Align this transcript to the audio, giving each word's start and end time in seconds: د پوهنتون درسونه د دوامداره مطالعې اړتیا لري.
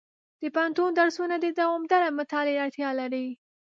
د 0.41 0.43
پوهنتون 0.55 0.89
درسونه 0.99 1.35
د 1.39 1.45
دوامداره 1.59 2.07
مطالعې 2.19 2.61
اړتیا 2.65 2.89
لري. 2.99 3.27